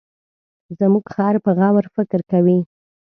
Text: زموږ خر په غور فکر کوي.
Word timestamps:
زموږ 0.79 1.05
خر 1.13 1.35
په 1.45 1.51
غور 1.57 1.85
فکر 1.95 2.19
کوي. 2.31 2.59